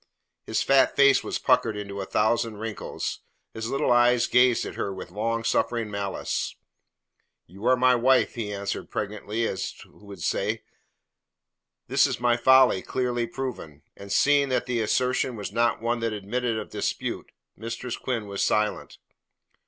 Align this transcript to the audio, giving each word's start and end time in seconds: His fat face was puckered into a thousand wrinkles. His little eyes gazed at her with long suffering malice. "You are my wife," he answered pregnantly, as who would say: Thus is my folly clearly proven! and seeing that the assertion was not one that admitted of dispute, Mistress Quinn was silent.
His 0.47 0.63
fat 0.63 0.95
face 0.95 1.23
was 1.23 1.37
puckered 1.37 1.77
into 1.77 2.01
a 2.01 2.07
thousand 2.07 2.57
wrinkles. 2.57 3.19
His 3.53 3.69
little 3.69 3.91
eyes 3.91 4.25
gazed 4.25 4.65
at 4.65 4.73
her 4.73 4.91
with 4.91 5.11
long 5.11 5.43
suffering 5.43 5.91
malice. 5.91 6.55
"You 7.45 7.67
are 7.67 7.75
my 7.77 7.93
wife," 7.93 8.33
he 8.33 8.51
answered 8.51 8.89
pregnantly, 8.89 9.47
as 9.47 9.69
who 9.83 10.03
would 10.07 10.23
say: 10.23 10.63
Thus 11.87 12.07
is 12.07 12.19
my 12.19 12.35
folly 12.35 12.81
clearly 12.81 13.27
proven! 13.27 13.83
and 13.95 14.11
seeing 14.11 14.49
that 14.49 14.65
the 14.65 14.81
assertion 14.81 15.35
was 15.35 15.51
not 15.51 15.83
one 15.83 15.99
that 15.99 16.13
admitted 16.13 16.57
of 16.57 16.71
dispute, 16.71 17.31
Mistress 17.55 17.95
Quinn 17.95 18.25
was 18.25 18.43
silent. 18.43 18.97